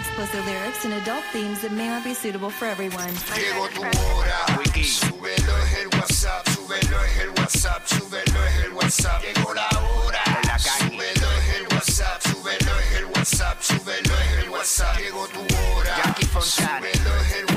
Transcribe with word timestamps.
explicit 0.00 0.44
lyrics 0.46 0.84
and 0.86 0.94
adult 0.94 1.22
themes 1.32 1.60
that 1.60 1.72
may 1.72 1.86
not 1.86 2.02
be 2.02 2.14
suitable 2.14 2.50
for 2.50 2.64
everyone. 2.66 3.12
Llegó 3.36 3.68
tu 3.68 3.82
hora. 3.82 4.40
Súbelo 4.82 5.54
es 5.64 5.78
el 5.78 5.88
WhatsApp, 5.88 6.48
súbelo 6.48 7.04
es 7.04 7.18
el 7.18 7.30
WhatsApp, 7.30 7.86
súbelo 7.86 8.44
es 8.46 8.64
el 8.64 8.72
WhatsApp. 8.72 9.22
Llegó 9.22 9.54
la 9.54 9.68
hora. 9.68 10.22
Súbelo 10.58 11.28
es 11.38 11.54
el 11.56 11.66
WhatsApp, 11.72 12.22
súbelo 12.22 12.72
es 12.80 12.92
el 12.96 13.04
WhatsApp, 13.06 13.62
súbelo 13.62 14.14
es 14.24 14.42
el 14.42 14.48
WhatsApp. 14.48 14.98
Llegó 14.98 15.26
tu 15.28 15.40
hora. 15.40 16.16
Súbelo 16.40 17.12
es 17.20 17.32
el 17.32 17.49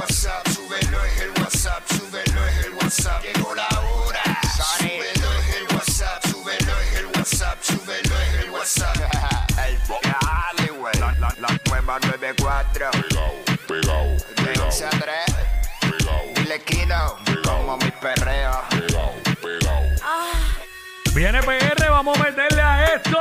Viene 21.24 21.42
PR, 21.42 21.90
vamos 21.90 22.20
a 22.20 22.24
meterle 22.26 22.62
a 22.62 22.96
esto. 22.96 23.18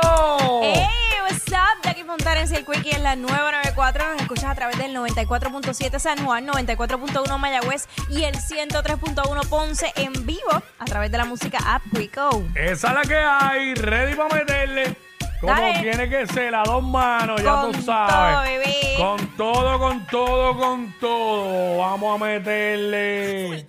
Hey, 0.61 0.85
what's 1.21 1.47
up? 1.53 1.81
Jackie 1.85 2.03
Fontanes 2.03 2.51
y 2.51 2.55
el 2.55 2.65
Quickie 2.65 2.93
en 2.93 3.01
la 3.01 3.15
994. 3.15 4.11
Nos 4.11 4.21
escuchas 4.21 4.43
a 4.43 4.55
través 4.55 4.77
del 4.77 4.93
94.7 4.93 5.99
San 5.99 6.25
Juan, 6.25 6.45
94.1 6.45 7.37
Mayagüez 7.37 7.87
y 8.09 8.25
el 8.25 8.35
103.1 8.35 9.47
Ponce 9.47 9.93
en 9.95 10.11
vivo 10.25 10.51
a 10.79 10.83
través 10.83 11.13
de 11.13 11.17
la 11.17 11.23
música 11.23 11.59
App 11.65 11.81
Quico. 11.95 12.43
Esa 12.55 12.89
es 12.89 12.93
la 12.93 13.01
que 13.03 13.15
hay, 13.15 13.73
ready 13.75 14.15
para 14.15 14.35
meterle. 14.35 14.97
Como 15.39 15.53
Dale. 15.53 15.79
tiene 15.79 16.09
que 16.09 16.27
ser, 16.27 16.53
a 16.55 16.63
dos 16.63 16.83
manos, 16.83 17.41
ya 17.41 17.51
Con 17.53 17.71
tú 17.71 17.83
sabes. 17.83 18.35
todo, 18.35 18.43
bebé. 18.43 18.95
Con 18.97 19.27
todo, 19.37 19.79
con 19.79 20.07
todo, 20.07 20.57
con 20.57 20.93
todo. 20.99 21.77
Vamos 21.77 22.21
a 22.21 22.25
meterle. 22.25 23.65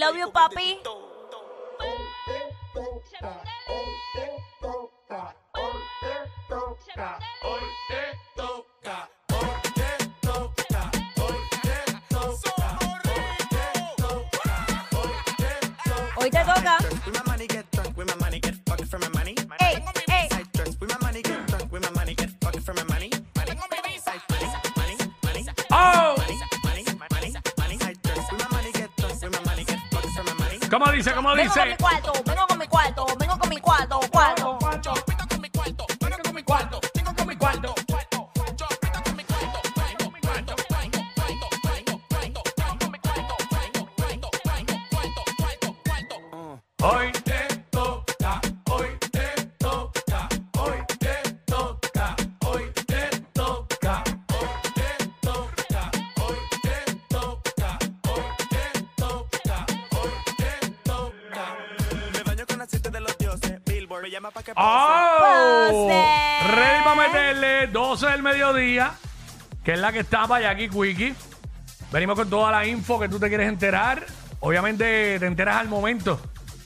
Love 0.00 0.16
you, 0.16 0.28
papi. 0.32 1.09
¿Cómo 30.70 30.90
dice? 30.92 31.12
¿Cómo 31.14 31.34
Vengo 31.34 31.52
con 31.52 31.62
mi 31.64 31.68
dice? 31.70 31.76
cuarto, 31.80 32.12
vengo 32.24 32.46
con 32.46 32.58
mi 32.58 32.66
cuarto, 32.68 33.06
vengo 33.18 33.38
con 33.38 33.48
mi 33.48 33.56
cuarto, 33.58 34.00
cuarto. 34.12 34.58
Vengo 34.60 35.26
con 35.28 35.40
mi 35.40 35.50
cuarto, 35.50 35.86
vengo 36.00 36.16
con 36.22 36.34
mi 36.34 36.42
cuarto, 36.44 36.80
vengo 36.94 37.14
con 37.16 37.26
mi 37.26 37.36
cuarto. 37.36 37.74
Yo 38.56 38.66
vengo 38.80 39.02
con 39.04 39.16
mi 39.16 39.24
cuarto, 39.24 39.60
vengo 39.74 40.04
con 40.04 40.12
mi 40.12 40.20
cuarto, 40.20 40.54
vengo, 40.60 41.10
con 42.78 42.92
mi 42.92 43.00
cuarto. 45.82 46.62
Hoy 46.82 47.12
llama 64.10 64.30
pa' 64.30 64.42
que 64.42 64.52
¡Oh! 64.56 65.66
Pose. 65.70 66.56
Ready 66.56 66.84
para 66.84 66.96
meterle 66.96 67.66
12 67.68 68.06
del 68.06 68.22
mediodía, 68.22 68.92
que 69.64 69.72
es 69.72 69.78
la 69.78 69.92
que 69.92 70.00
está 70.00 70.26
para 70.26 70.50
aquí, 70.50 70.68
Quickie. 70.68 71.14
Venimos 71.92 72.16
con 72.16 72.28
toda 72.28 72.50
la 72.50 72.66
info 72.66 72.98
que 72.98 73.08
tú 73.08 73.18
te 73.18 73.28
quieres 73.28 73.48
enterar. 73.48 74.04
Obviamente 74.40 75.18
te 75.18 75.26
enteras 75.26 75.56
al 75.56 75.68
momento. 75.68 76.20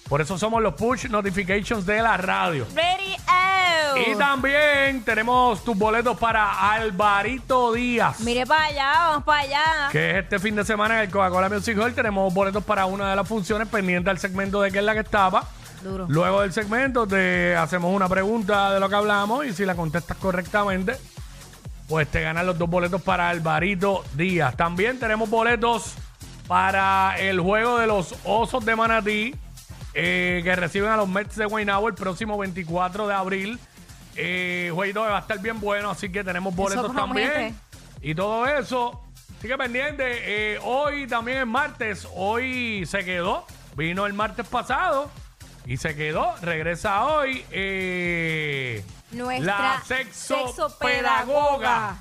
Por 0.08 0.20
eso 0.20 0.36
somos 0.38 0.62
los 0.62 0.74
push 0.74 1.06
notifications 1.06 1.86
de 1.86 2.02
la 2.02 2.16
radio. 2.16 2.66
Ready 2.74 3.16
out. 3.26 4.06
Y 4.06 4.14
también 4.16 5.02
tenemos 5.02 5.64
tus 5.64 5.76
boletos 5.76 6.18
para 6.18 6.72
Alvarito 6.72 7.72
Díaz. 7.72 8.20
Mire 8.20 8.46
para 8.46 8.64
allá, 8.64 8.92
vamos 9.08 9.24
para 9.24 9.40
allá. 9.40 9.88
Que 9.90 10.10
es 10.10 10.16
este 10.24 10.38
fin 10.38 10.56
de 10.56 10.64
semana 10.64 10.96
en 10.96 11.00
el 11.00 11.10
Coca-Cola 11.10 11.48
Music 11.48 11.78
Hall. 11.78 11.94
Tenemos 11.94 12.32
boletos 12.34 12.62
para 12.64 12.86
una 12.86 13.10
de 13.10 13.16
las 13.16 13.26
funciones 13.26 13.68
pendiente 13.68 14.10
al 14.10 14.18
segmento 14.18 14.60
de 14.60 14.70
qué 14.70 14.78
es 14.78 14.84
la 14.84 14.92
que 14.92 15.00
estaba. 15.00 15.44
Duro. 15.84 16.06
Luego 16.08 16.40
del 16.40 16.52
segmento 16.52 17.06
te 17.06 17.54
hacemos 17.56 17.94
una 17.94 18.08
pregunta 18.08 18.72
de 18.72 18.80
lo 18.80 18.88
que 18.88 18.94
hablamos 18.96 19.46
y 19.46 19.52
si 19.52 19.64
la 19.64 19.74
contestas 19.76 20.16
correctamente, 20.16 20.96
pues 21.88 22.08
te 22.08 22.22
ganan 22.22 22.46
los 22.46 22.58
dos 22.58 22.68
boletos 22.68 23.00
para 23.02 23.28
Alvarito 23.28 24.04
Díaz. 24.14 24.56
También 24.56 24.98
tenemos 24.98 25.30
boletos 25.30 25.94
para 26.48 27.18
el 27.18 27.40
juego 27.40 27.78
de 27.78 27.86
los 27.86 28.14
Osos 28.24 28.64
de 28.64 28.76
Manatí 28.76 29.34
eh, 29.94 30.40
que 30.42 30.56
reciben 30.56 30.90
a 30.90 30.96
los 30.96 31.08
Mets 31.08 31.36
de 31.36 31.44
Guaynabo 31.44 31.88
el 31.88 31.94
próximo 31.94 32.36
24 32.36 33.06
de 33.06 33.14
abril. 33.14 33.58
Eh, 34.16 34.70
jueguito 34.74 35.02
que 35.04 35.10
va 35.10 35.18
a 35.18 35.20
estar 35.20 35.38
bien 35.40 35.60
bueno, 35.60 35.90
así 35.90 36.10
que 36.10 36.24
tenemos 36.24 36.54
boletos 36.54 36.92
también. 36.94 37.56
Y 38.02 38.14
todo 38.14 38.46
eso. 38.46 39.00
Así 39.38 39.48
que 39.48 39.56
pendiente. 39.56 40.04
eh, 40.54 40.58
hoy 40.62 41.06
también 41.06 41.38
es 41.38 41.46
martes. 41.46 42.08
Hoy 42.14 42.84
se 42.86 43.04
quedó. 43.04 43.46
Vino 43.76 44.06
el 44.06 44.12
martes 44.12 44.46
pasado. 44.48 45.10
Y 45.66 45.76
se 45.78 45.94
quedó. 45.96 46.34
Regresa 46.42 47.04
hoy. 47.04 47.44
eh, 47.50 48.84
Nuestra 49.12 49.58
la 49.58 49.82
sexo, 49.84 50.46
sexopedagoga. 50.46 51.24
pedagoga. 51.24 51.96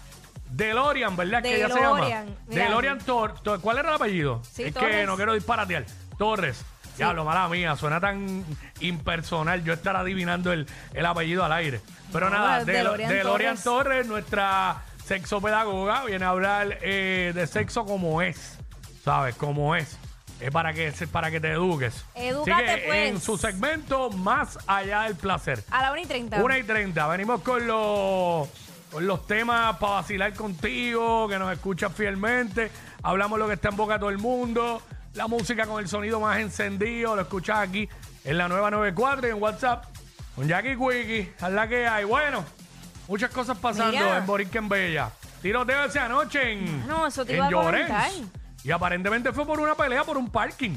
Delorian, 0.50 1.16
¿verdad? 1.16 1.42
que 1.42 1.56
ella 1.56 1.70
se 1.70 1.80
llama. 1.80 2.06
Delorian, 2.48 2.96
mira. 2.98 3.06
Tor 3.06 3.34
Tor- 3.44 3.60
¿Cuál 3.62 3.80
era 3.80 3.90
el 3.90 3.96
apellido? 3.96 4.42
Sí, 4.52 4.64
es 4.64 4.74
que 4.74 4.80
Torres. 4.80 5.08
no 5.08 5.16
quiero 5.16 5.34
disparatear. 5.34 5.86
Torres. 6.18 6.64
Ya, 6.98 7.12
lo 7.12 7.26
mala 7.26 7.48
mía, 7.50 7.76
suena 7.76 8.00
tan 8.00 8.46
impersonal 8.80 9.64
yo 9.64 9.74
estar 9.74 9.96
adivinando 9.96 10.54
el, 10.54 10.68
el 10.94 11.06
apellido 11.08 11.44
al 11.44 11.52
aire. 11.54 11.82
Pero 12.12 12.30
No, 12.30 12.38
nada, 12.38 12.62
es. 12.62 13.64
Torres, 13.64 14.06
nuestra 14.06 14.84
sexopedagoga, 15.04 16.06
viene 16.06 16.24
a 16.26 16.30
hablar 16.30 16.78
eh, 16.82 17.32
de 17.34 17.48
sexo 17.48 17.86
como 17.86 18.22
es, 18.22 18.60
¿sabes? 19.04 19.34
Como 19.36 19.76
es. 19.76 19.98
Es 20.40 20.52
para 20.52 20.74
que, 20.74 20.88
es 20.88 21.08
para 21.08 21.32
que 21.32 21.40
te 21.40 21.52
eduques. 21.52 22.04
Edúcate, 22.16 22.52
Así 22.72 22.82
que 22.82 22.88
pues. 22.88 23.10
en 23.12 23.22
su 23.22 23.38
segmento 23.38 24.10
Más 24.10 24.60
Allá 24.68 25.04
del 25.04 25.16
Placer. 25.16 25.64
A 25.72 25.82
la 25.84 25.92
1 25.94 26.02
y 26.02 26.06
30. 26.06 26.44
1 26.44 26.58
y 26.58 26.64
30. 26.64 27.08
Venimos 27.08 27.42
con 27.42 27.66
los, 27.66 28.50
con 28.92 29.08
los 29.08 29.26
temas 29.26 29.78
para 29.78 29.94
vacilar 29.94 30.34
contigo, 30.34 31.28
que 31.30 31.40
nos 31.40 31.52
escuchas 31.54 31.94
fielmente. 31.94 32.70
Hablamos 33.04 33.40
lo 33.40 33.48
que 33.48 33.54
está 33.54 33.70
en 33.70 33.78
boca 33.78 33.94
de 33.94 34.00
todo 34.00 34.10
el 34.10 34.18
mundo. 34.18 34.82
La 35.14 35.28
música 35.28 35.66
con 35.66 35.80
el 35.82 35.88
sonido 35.88 36.20
más 36.20 36.40
encendido. 36.40 37.16
Lo 37.16 37.22
escuchas 37.22 37.60
aquí 37.60 37.88
en 38.26 38.38
la 38.38 38.48
nueva 38.50 38.70
94 38.72 39.28
y 39.28 39.32
en 39.32 39.42
WhatsApp. 39.42 39.86
Con 40.36 40.48
Jackie 40.48 40.76
Quickie. 40.76 41.32
Es 41.38 41.50
la 41.52 41.68
que 41.70 41.88
hay. 41.88 42.04
Bueno, 42.04 42.44
muchas 43.08 43.30
cosas 43.30 43.58
pasando 43.60 43.92
Mira. 43.98 44.18
en 44.18 44.26
Borinquen 44.26 44.68
Bella. 44.68 45.10
Tiroteo 45.42 45.86
esa 45.86 46.06
anoche 46.06 46.52
en, 46.54 46.88
No, 46.88 47.06
eso 47.08 47.24
te 47.24 47.32
en 47.34 47.38
iba 47.38 47.48
a 47.48 47.52
Llorens. 47.52 47.88
comentar. 47.90 48.43
Y 48.64 48.72
aparentemente 48.72 49.32
fue 49.34 49.46
por 49.46 49.60
una 49.60 49.76
pelea 49.76 50.04
por 50.04 50.18
un 50.18 50.30
parking. 50.30 50.76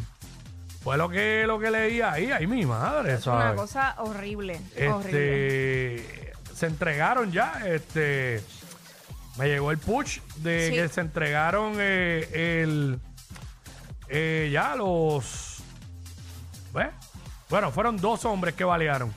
Fue 0.82 0.96
lo 0.96 1.08
que, 1.08 1.44
lo 1.46 1.58
que 1.58 1.70
leía 1.70 2.12
ahí. 2.12 2.30
Ahí 2.30 2.46
mi 2.46 2.64
madre, 2.66 3.12
Una 3.14 3.20
¿sabes? 3.20 3.60
cosa 3.60 3.94
horrible. 3.98 4.60
Horrible. 4.88 5.94
Este, 5.96 6.32
se 6.54 6.66
entregaron 6.66 7.32
ya. 7.32 7.62
Este, 7.66 8.42
me 9.38 9.46
llegó 9.48 9.70
el 9.70 9.78
push 9.78 10.20
de 10.36 10.68
Sí. 10.68 10.74
que 10.74 10.88
se 10.88 11.00
entregaron 11.00 11.74
eh, 11.78 12.62
el, 12.62 12.98
eh, 14.08 14.48
ya 14.52 14.74
los, 14.76 15.58
¿ves? 16.72 16.88
Bueno, 17.50 17.70
fueron 17.72 17.96
dos 17.96 18.24
hombres 18.24 18.54
que 18.54 18.64
balearon. 18.64 19.12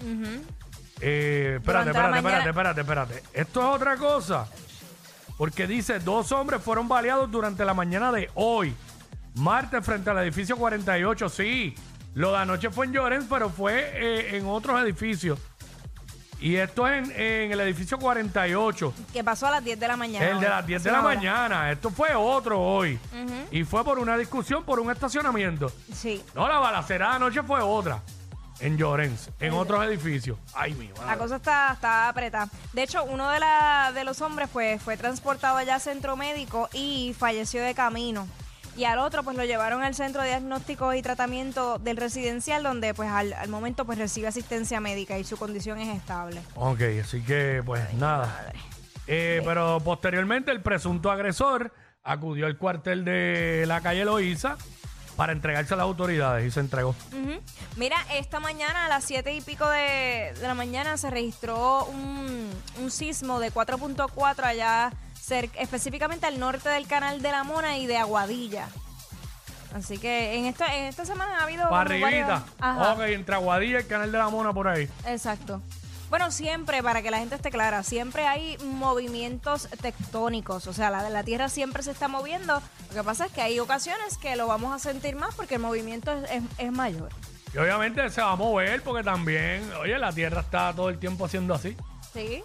Eh, 1.01 1.55
espérate, 1.59 1.89
Durante 1.91 1.93
la 1.93 2.17
espérate, 2.17 2.21
mañana- 2.21 2.49
espérate, 2.49 2.81
espérate, 2.81 3.11
espérate. 3.13 3.39
Esto 3.41 3.59
es 3.61 3.75
otra 3.75 3.95
cosa. 3.97 4.47
Porque 5.39 5.67
dice, 5.67 5.99
dos 5.99 6.33
hombres 6.33 6.61
fueron 6.61 6.89
baleados 6.89 7.31
durante 7.31 7.63
la 7.63 7.73
mañana 7.73 8.11
de 8.11 8.29
hoy. 8.35 8.75
Martes 9.35 9.85
frente 9.85 10.09
al 10.09 10.17
edificio 10.19 10.57
48. 10.57 11.29
Sí, 11.29 11.73
lo 12.13 12.33
de 12.33 12.39
anoche 12.39 12.69
fue 12.69 12.87
en 12.87 12.91
Llorens, 12.91 13.25
pero 13.29 13.49
fue 13.49 13.89
eh, 13.93 14.35
en 14.37 14.45
otros 14.47 14.81
edificios. 14.83 15.39
Y 16.41 16.57
esto 16.57 16.85
es 16.89 17.07
en, 17.09 17.21
en 17.21 17.51
el 17.53 17.59
edificio 17.61 17.97
48. 17.97 18.93
Que 19.13 19.23
pasó 19.23 19.47
a 19.47 19.51
las 19.51 19.63
10 19.63 19.79
de 19.79 19.87
la 19.87 19.95
mañana. 19.95 20.25
El 20.29 20.41
de 20.41 20.49
las 20.49 20.67
10 20.67 20.83
de 20.83 20.91
la 20.91 20.99
hora. 20.99 21.15
mañana. 21.15 21.71
Esto 21.71 21.89
fue 21.89 22.13
otro 22.15 22.59
hoy. 22.61 22.99
Y 23.49 23.63
fue 23.63 23.85
por 23.85 23.97
una 23.97 24.17
discusión 24.17 24.65
por 24.65 24.81
un 24.81 24.91
estacionamiento. 24.91 25.71
Sí. 25.93 26.21
No, 26.35 26.49
la 26.49 26.59
balacera 26.59 27.11
de 27.11 27.15
anoche 27.15 27.43
fue 27.43 27.61
otra. 27.61 28.01
En 28.59 28.77
Llorens, 28.77 29.29
en 29.39 29.53
otros 29.53 29.83
edificios. 29.85 30.37
Ay, 30.53 30.73
mi 30.73 30.87
madre. 30.89 31.05
La 31.05 31.17
cosa 31.17 31.35
está, 31.37 31.73
está 31.73 32.09
apretada. 32.09 32.49
De 32.73 32.83
hecho, 32.83 33.03
uno 33.03 33.29
de, 33.29 33.39
la, 33.39 33.91
de 33.93 34.03
los 34.03 34.21
hombres 34.21 34.49
pues, 34.51 34.81
fue 34.81 34.97
transportado 34.97 35.57
allá 35.57 35.75
al 35.75 35.81
centro 35.81 36.15
médico 36.15 36.69
y 36.73 37.15
falleció 37.17 37.61
de 37.61 37.73
camino. 37.73 38.27
Y 38.77 38.85
al 38.85 38.99
otro 38.99 39.23
pues 39.23 39.35
lo 39.35 39.43
llevaron 39.43 39.83
al 39.83 39.93
centro 39.93 40.21
de 40.21 40.29
diagnóstico 40.29 40.93
y 40.93 41.01
tratamiento 41.01 41.79
del 41.79 41.97
residencial 41.97 42.63
donde 42.63 42.93
pues 42.93 43.09
al, 43.09 43.33
al 43.33 43.49
momento 43.49 43.83
pues 43.85 43.97
recibe 43.97 44.27
asistencia 44.27 44.79
médica 44.79 45.17
y 45.17 45.25
su 45.25 45.35
condición 45.35 45.79
es 45.79 45.97
estable. 45.97 46.41
Ok, 46.55 46.81
así 47.03 47.21
que 47.21 47.61
pues 47.65 47.93
nada. 47.95 48.53
Eh, 49.07 49.41
pero 49.43 49.81
posteriormente 49.83 50.51
el 50.51 50.61
presunto 50.61 51.11
agresor 51.11 51.73
acudió 52.03 52.45
al 52.45 52.57
cuartel 52.57 53.03
de 53.03 53.65
la 53.67 53.81
calle 53.81 54.05
Loíza 54.05 54.55
para 55.19 55.33
entregarse 55.33 55.73
a 55.73 55.77
las 55.77 55.83
autoridades 55.83 56.47
y 56.47 56.49
se 56.49 56.61
entregó. 56.61 56.91
Ujú. 57.11 57.41
Mira, 57.75 57.97
esta 58.13 58.39
mañana 58.39 58.85
a 58.85 58.87
las 58.87 59.03
7 59.03 59.33
y 59.33 59.41
pico 59.41 59.67
de, 59.69 60.33
de 60.39 60.47
la 60.47 60.53
mañana 60.53 60.95
se 60.95 61.09
registró 61.09 61.83
un, 61.87 62.49
un 62.81 62.89
sismo 62.89 63.37
de 63.41 63.51
4.4 63.51 64.43
allá, 64.45 64.93
cer- 65.21 65.51
específicamente 65.57 66.25
al 66.25 66.39
norte 66.39 66.69
del 66.69 66.87
canal 66.87 67.21
de 67.21 67.31
la 67.31 67.43
Mona 67.43 67.77
y 67.77 67.85
de 67.85 67.97
Aguadilla. 67.97 68.69
Así 69.75 69.97
que 69.97 70.37
en 70.37 70.45
esta, 70.45 70.73
en 70.73 70.85
esta 70.85 71.05
semana 71.05 71.41
ha 71.41 71.43
habido... 71.43 71.69
Para 71.69 71.81
arribita. 71.81 72.43
Ajá, 72.61 72.93
Ok, 72.93 73.01
entre 73.01 73.35
Aguadilla 73.35 73.73
y 73.79 73.81
el 73.81 73.87
canal 73.87 74.11
de 74.13 74.17
la 74.17 74.29
Mona 74.29 74.53
por 74.53 74.69
ahí. 74.69 74.87
exacto. 75.05 75.61
Bueno, 76.09 76.31
siempre, 76.31 76.81
para 76.81 77.01
que 77.03 77.11
la 77.11 77.19
gente 77.19 77.35
esté 77.35 77.51
clara, 77.51 77.83
siempre 77.83 78.25
hay 78.25 78.57
movimientos 78.63 79.67
tectónicos. 79.81 80.65
O 80.67 80.73
sea, 80.73 80.89
la, 80.89 81.07
la 81.09 81.23
Tierra 81.23 81.49
siempre 81.49 81.83
se 81.83 81.91
está 81.91 82.07
moviendo. 82.07 82.61
Lo 82.89 82.95
que 82.95 83.03
pasa 83.03 83.27
es 83.27 83.31
que 83.31 83.41
hay 83.41 83.59
ocasiones 83.59 84.17
que 84.17 84.35
lo 84.35 84.47
vamos 84.47 84.73
a 84.75 84.79
sentir 84.79 85.15
más 85.15 85.35
porque 85.35 85.55
el 85.55 85.61
movimiento 85.61 86.11
es, 86.11 86.31
es- 86.31 86.43
es 86.57 86.71
mayor. 86.71 87.09
Y 87.53 87.57
obviamente 87.57 88.07
se 88.09 88.21
va 88.21 88.31
a 88.31 88.35
mover 88.35 88.81
porque 88.81 89.03
también, 89.03 89.71
oye, 89.81 89.97
la 89.99 90.11
Tierra 90.11 90.41
está 90.41 90.73
todo 90.73 90.89
el 90.89 90.97
tiempo 90.99 91.25
haciendo 91.25 91.53
así. 91.53 91.75
¿Sí? 92.13 92.43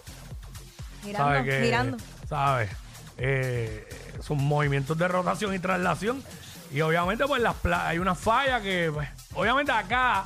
Mirando, 1.03 1.27
¿Sabes 1.29 1.43
que, 1.53 1.59
mirando. 1.61 1.97
¿Sabes? 2.29 2.69
Eh, 3.17 3.87
son 4.21 4.43
movimientos 4.43 4.97
de 4.97 5.07
rotación 5.07 5.53
y 5.55 5.59
traslación. 5.59 6.23
Y 6.71 6.81
obviamente, 6.81 7.25
pues 7.25 7.41
las 7.41 7.55
hay 7.65 7.97
una 7.99 8.15
falla 8.15 8.61
que, 8.61 8.91
pues, 8.93 9.07
obviamente 9.35 9.71
acá 9.71 10.25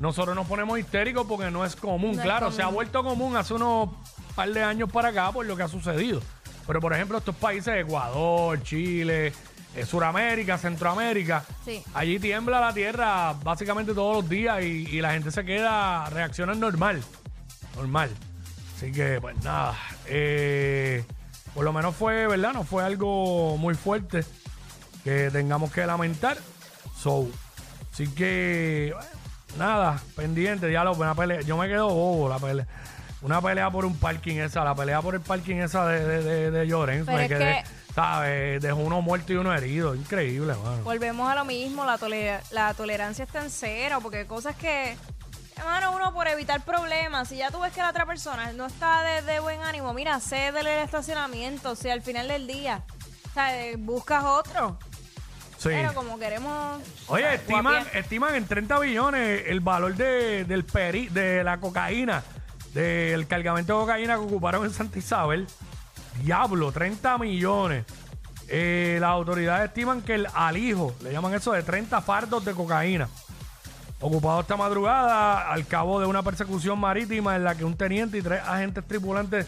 nosotros 0.00 0.34
nos 0.36 0.46
ponemos 0.46 0.78
histéricos 0.78 1.26
porque 1.26 1.50
no 1.50 1.64
es 1.64 1.74
común. 1.76 2.12
No 2.16 2.18
es 2.18 2.24
claro, 2.24 2.52
se 2.52 2.62
ha 2.62 2.66
vuelto 2.68 3.02
común 3.02 3.36
hace 3.36 3.54
unos 3.54 3.88
par 4.34 4.50
de 4.50 4.62
años 4.62 4.90
para 4.92 5.08
acá 5.08 5.32
por 5.32 5.46
lo 5.46 5.56
que 5.56 5.62
ha 5.62 5.68
sucedido. 5.68 6.20
Pero, 6.66 6.80
por 6.80 6.92
ejemplo, 6.92 7.18
estos 7.18 7.34
países, 7.36 7.74
Ecuador, 7.76 8.60
Chile, 8.62 9.32
eh, 9.74 9.86
Suramérica, 9.86 10.58
Centroamérica, 10.58 11.44
Sí. 11.64 11.82
allí 11.94 12.18
tiembla 12.18 12.60
la 12.60 12.74
tierra 12.74 13.34
básicamente 13.42 13.94
todos 13.94 14.16
los 14.16 14.28
días 14.28 14.62
y, 14.62 14.86
y 14.90 15.00
la 15.00 15.12
gente 15.12 15.30
se 15.30 15.44
queda, 15.44 16.10
reacciona 16.10 16.54
normal. 16.54 17.02
Normal. 17.76 18.10
Así 18.76 18.90
que, 18.92 19.20
pues 19.20 19.36
nada. 19.44 19.74
eh, 20.06 21.04
por 21.54 21.64
lo 21.64 21.72
menos 21.72 21.94
fue, 21.96 22.26
¿verdad? 22.26 22.52
No 22.52 22.64
fue 22.64 22.84
algo 22.84 23.56
muy 23.56 23.74
fuerte 23.74 24.24
que 25.04 25.30
tengamos 25.30 25.72
que 25.72 25.86
lamentar. 25.86 26.36
So, 26.98 27.28
así 27.92 28.08
que, 28.08 28.92
bueno, 28.94 29.10
nada, 29.56 30.00
pendiente, 30.14 30.70
ya 30.70 30.84
lo, 30.84 30.92
una 30.92 31.14
pelea. 31.14 31.40
Yo 31.42 31.56
me 31.56 31.68
quedo 31.68 31.88
bobo 31.88 32.28
la 32.28 32.38
pelea. 32.38 32.66
Una 33.22 33.40
pelea 33.40 33.70
por 33.70 33.84
un 33.84 33.96
parking 33.98 34.36
esa, 34.36 34.62
la 34.62 34.74
pelea 34.74 35.00
por 35.02 35.14
el 35.14 35.20
parking 35.20 35.56
esa 35.56 35.86
de, 35.86 36.04
de, 36.04 36.22
de, 36.22 36.50
de 36.50 36.66
Llorens, 36.66 37.06
Pero 37.06 37.16
me 37.18 37.24
es 37.24 37.28
quedé, 37.28 37.64
que- 37.64 37.92
¿sabes? 37.94 38.62
Dejó 38.62 38.76
uno 38.78 39.00
muerto 39.02 39.32
y 39.32 39.36
uno 39.36 39.52
herido. 39.54 39.94
Increíble, 39.94 40.54
mano. 40.54 40.82
Volvemos 40.84 41.28
a 41.30 41.34
lo 41.34 41.44
mismo, 41.44 41.84
la, 41.84 41.96
tole- 41.98 42.38
la 42.50 42.74
tolerancia 42.74 43.24
está 43.24 43.42
en 43.42 43.50
cero, 43.50 43.98
porque 44.02 44.26
cosas 44.26 44.54
que, 44.56 44.96
hermano, 45.56 45.92
uno 45.96 46.12
por 46.12 46.28
evitar 46.28 46.60
problemas, 46.62 47.28
si 47.28 47.38
ya 47.38 47.50
tú 47.50 47.58
ves 47.60 47.72
que 47.72 47.80
la 47.80 47.90
otra 47.90 48.04
persona 48.06 48.52
no 48.52 48.66
está 48.66 49.02
de, 49.02 49.22
de 49.22 49.40
buen 49.40 49.62
ánimo, 49.62 49.92
mira, 49.94 50.20
cédele 50.20 50.78
el 50.78 50.84
estacionamiento, 50.84 51.74
si 51.74 51.88
al 51.88 52.02
final 52.02 52.28
del 52.28 52.46
día, 52.46 52.82
o 53.30 53.32
sea, 53.32 53.50
buscas 53.78 54.22
otro. 54.24 54.78
Pero 55.74 55.94
como 55.94 56.18
queremos... 56.18 56.80
Oye, 57.08 57.34
estiman, 57.34 57.84
guapiar- 57.84 57.94
estiman 57.96 58.34
en 58.34 58.46
30 58.46 58.78
billones 58.80 59.42
el 59.46 59.60
valor 59.60 59.94
de, 59.94 60.44
del 60.44 60.64
peri, 60.64 61.08
de 61.08 61.42
la 61.44 61.58
cocaína, 61.58 62.22
del 62.74 63.26
cargamento 63.26 63.74
de 63.74 63.80
cocaína 63.80 64.14
que 64.14 64.20
ocuparon 64.20 64.64
en 64.64 64.72
Santa 64.72 64.98
Isabel. 64.98 65.46
Diablo, 66.22 66.72
30 66.72 67.18
millones. 67.18 67.84
Eh, 68.48 68.98
las 69.00 69.10
autoridades 69.10 69.68
estiman 69.68 70.02
que 70.02 70.14
el 70.14 70.26
alijo, 70.34 70.94
le 71.02 71.12
llaman 71.12 71.34
eso 71.34 71.52
de 71.52 71.62
30 71.62 72.00
fardos 72.00 72.44
de 72.44 72.52
cocaína, 72.52 73.08
ocupado 74.00 74.40
esta 74.40 74.56
madrugada 74.56 75.50
al 75.50 75.66
cabo 75.66 75.98
de 76.00 76.06
una 76.06 76.22
persecución 76.22 76.78
marítima 76.78 77.34
en 77.34 77.42
la 77.44 77.56
que 77.56 77.64
un 77.64 77.76
teniente 77.76 78.18
y 78.18 78.22
tres 78.22 78.40
agentes 78.46 78.86
tripulantes 78.86 79.46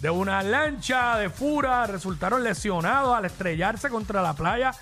de 0.00 0.10
una 0.10 0.42
lancha 0.42 1.16
de 1.18 1.28
fura 1.30 1.86
resultaron 1.86 2.42
lesionados 2.42 3.14
al 3.14 3.26
estrellarse 3.26 3.88
contra 3.90 4.20
la 4.22 4.32
playa 4.32 4.72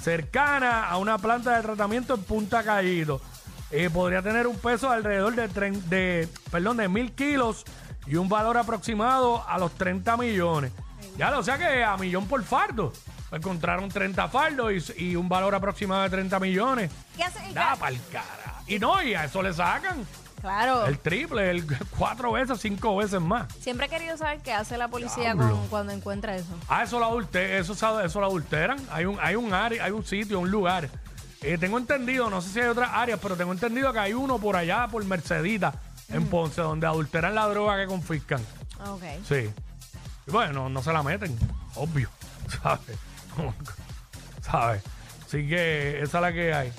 cercana 0.00 0.88
a 0.88 0.96
una 0.98 1.18
planta 1.18 1.56
de 1.56 1.62
tratamiento 1.62 2.14
en 2.14 2.22
Punta 2.22 2.62
Callito. 2.62 3.20
Eh, 3.70 3.90
podría 3.90 4.22
tener 4.22 4.46
un 4.46 4.56
peso 4.58 4.88
de 4.88 4.96
alrededor 4.96 5.34
de, 5.34 5.50
tren- 5.50 5.82
de, 5.84 6.28
perdón, 6.50 6.78
de 6.78 6.88
mil 6.88 7.12
kilos 7.12 7.64
y 8.06 8.16
un 8.16 8.28
valor 8.28 8.56
aproximado 8.56 9.46
a 9.46 9.58
los 9.58 9.72
30 9.74 10.16
millones. 10.16 10.72
Ya 11.18 11.30
lo 11.30 11.40
o 11.40 11.42
sea 11.42 11.58
que 11.58 11.84
a 11.84 11.96
millón 11.96 12.26
por 12.26 12.42
fardo. 12.44 12.92
Encontraron 13.30 13.90
30 13.90 14.28
fardos 14.28 14.72
y, 14.96 15.10
y 15.10 15.16
un 15.16 15.28
valor 15.28 15.54
aproximado 15.54 16.02
de 16.04 16.10
30 16.10 16.40
millones. 16.40 16.90
¿Qué 17.14 17.24
hacen? 17.24 17.52
Da 17.52 17.76
pa'l 17.76 17.98
cara. 18.10 18.54
Y 18.66 18.78
no, 18.78 19.02
y 19.02 19.12
a 19.14 19.24
eso 19.24 19.42
le 19.42 19.52
sacan 19.52 20.06
Claro. 20.40 20.86
el 20.86 20.98
triple, 20.98 21.50
el 21.50 21.64
cuatro 21.98 22.32
veces, 22.32 22.60
cinco 22.60 22.96
veces 22.96 23.20
más. 23.20 23.52
Siempre 23.60 23.86
he 23.86 23.88
querido 23.88 24.16
saber 24.16 24.40
qué 24.40 24.52
hace 24.52 24.76
la 24.78 24.88
policía 24.88 25.34
Diablo. 25.34 25.50
con- 25.56 25.68
cuando 25.68 25.92
encuentra 25.92 26.36
eso. 26.36 26.54
Ah, 26.68 26.82
eso 26.84 26.98
lo 26.98 27.06
adulte, 27.06 27.58
eso, 27.58 27.72
eso 28.02 28.20
lo 28.20 28.26
adulteran. 28.26 28.78
Hay 28.90 29.04
un, 29.04 29.18
hay 29.20 29.34
un 29.36 29.52
área, 29.52 29.84
hay 29.84 29.90
un 29.92 30.04
sitio, 30.04 30.38
un 30.40 30.50
lugar. 30.50 30.88
Eh, 31.42 31.56
tengo 31.58 31.78
entendido, 31.78 32.30
no 32.30 32.40
sé 32.40 32.50
si 32.50 32.60
hay 32.60 32.66
otras 32.68 32.90
áreas, 32.92 33.18
pero 33.22 33.36
tengo 33.36 33.52
entendido 33.52 33.92
que 33.92 33.98
hay 33.98 34.12
uno 34.12 34.38
por 34.38 34.56
allá, 34.56 34.88
por 34.88 35.04
Mercedita, 35.04 35.72
en 36.08 36.26
Ponce, 36.26 36.60
donde 36.60 36.86
adulteran 36.86 37.34
la 37.34 37.46
droga 37.48 37.76
que 37.76 37.86
confiscan. 37.86 38.40
Ok. 38.86 39.02
Sí. 39.28 39.50
Y 40.26 40.30
bueno, 40.30 40.68
no 40.68 40.82
se 40.82 40.92
la 40.92 41.02
meten, 41.02 41.36
obvio. 41.76 42.08
¿Sabes? 42.62 42.96
¿Sabes? 44.42 44.82
Así 45.26 45.48
que 45.48 46.00
esa 46.02 46.18
es 46.18 46.22
la 46.22 46.32
que 46.32 46.54
hay. 46.54 46.72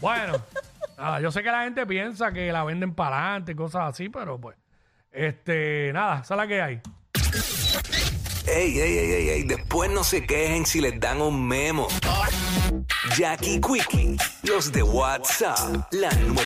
Bueno, 0.00 0.34
nada, 0.96 1.20
yo 1.20 1.30
sé 1.30 1.42
que 1.42 1.50
la 1.50 1.64
gente 1.64 1.86
piensa 1.86 2.32
que 2.32 2.52
la 2.52 2.64
venden 2.64 2.94
para 2.94 3.18
adelante 3.18 3.52
y 3.52 3.54
cosas 3.54 3.82
así, 3.90 4.08
pero 4.08 4.40
pues, 4.40 4.56
este, 5.12 5.92
nada, 5.92 6.20
esa 6.20 6.34
es 6.34 6.38
la 6.38 6.46
que 6.46 6.62
hay. 6.62 6.80
Ey, 8.46 8.78
ey, 8.78 8.98
ey, 8.98 9.10
ey, 9.10 9.28
ey, 9.30 9.42
después 9.44 9.90
no 9.90 10.04
se 10.04 10.26
quejen 10.26 10.66
si 10.66 10.80
les 10.80 11.00
dan 11.00 11.22
un 11.22 11.46
memo. 11.46 11.88
Jackie 13.16 13.60
Quickie, 13.60 14.16
los 14.42 14.70
de 14.72 14.82
WhatsApp, 14.82 15.92
la 15.92 16.10